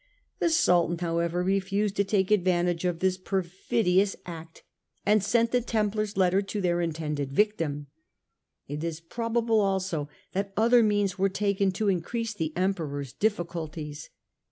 [0.39, 4.63] The Sultan, however, refused to take advantage of this perfidious 94 STUPOR MUNDI act,
[5.05, 7.85] and sent the Templars' letter to their intended victim.
[8.67, 14.09] It is probable also that other means were taken to increase the Emperor's difficulties.